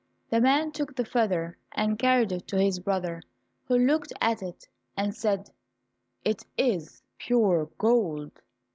The 0.31 0.41
man 0.41 0.71
took 0.71 0.95
the 0.95 1.05
feather 1.05 1.59
and 1.73 1.99
carried 1.99 2.31
it 2.31 2.47
to 2.47 2.57
his 2.59 2.79
brother, 2.79 3.21
who 3.67 3.77
looked 3.77 4.11
at 4.19 4.41
it 4.41 4.67
and 4.97 5.15
said, 5.15 5.51
"It 6.25 6.43
is 6.57 7.03
pure 7.19 7.67
gold!" 7.77 8.31